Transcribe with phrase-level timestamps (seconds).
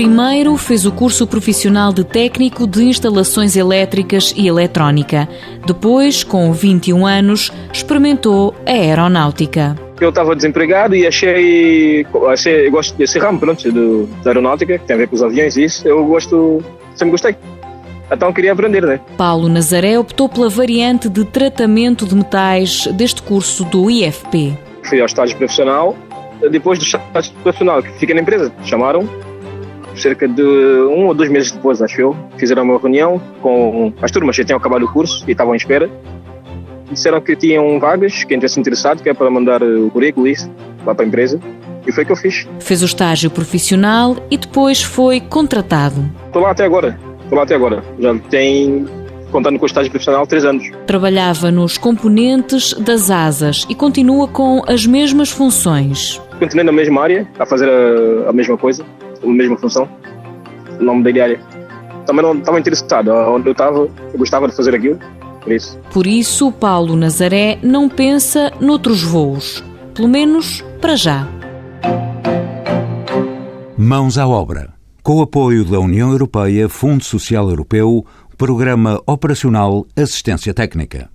[0.00, 5.28] Primeiro fez o curso profissional de técnico de instalações elétricas e eletrónica.
[5.66, 9.76] Depois, com 21 anos, experimentou a aeronáutica.
[10.00, 14.86] Eu estava desempregado e achei, achei eu gosto desse ramo, pronto, do, da aeronáutica, que
[14.86, 15.86] tem a ver com os aviões e isso.
[15.86, 17.36] Eu gosto, sempre gostei.
[18.10, 18.98] Então queria aprender, né?
[19.18, 24.56] Paulo Nazaré optou pela variante de tratamento de metais deste curso do IFP.
[24.82, 25.94] Fui ao estágio profissional.
[26.50, 29.06] Depois do estágio profissional, que fiquei na empresa, chamaram
[30.00, 34.36] cerca de um ou dois meses depois, acho eu, fizeram uma reunião com as turmas
[34.36, 35.90] que tinham acabado o curso e estavam à espera.
[36.90, 40.50] Disseram que tinham vagas, quem tivesse interessado, que é para mandar o currículo isso,
[40.84, 41.38] lá para a empresa.
[41.86, 42.46] E foi o que eu fiz.
[42.58, 46.04] Fez o estágio profissional e depois foi contratado.
[46.26, 46.98] Estou lá até agora.
[47.22, 47.82] Estou lá até agora.
[47.98, 48.86] Já tem,
[49.30, 50.68] contando com o estágio profissional, três anos.
[50.86, 56.20] Trabalhava nos componentes das asas e continua com as mesmas funções.
[56.38, 58.84] Continuei na mesma área, a fazer a, a mesma coisa,
[59.22, 59.88] a mesma função,
[60.80, 61.40] o nome da diária.
[62.06, 63.10] Também não estava interessado.
[63.10, 64.98] Onde eu estava, eu gostava de fazer aquilo,
[65.42, 65.78] por isso.
[65.92, 69.62] Por isso, Paulo Nazaré não pensa noutros voos.
[69.94, 71.28] Pelo menos para já.
[73.76, 74.74] Mãos à obra.
[75.02, 78.04] Com o apoio da União Europeia, Fundo Social Europeu,
[78.36, 81.08] Programa Operacional Assistência Técnica.